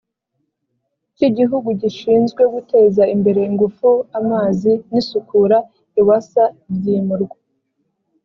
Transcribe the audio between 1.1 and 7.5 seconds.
cy igihugu gishinzwe guteza imbere ingufu amazi n isukura ewsa byimurwa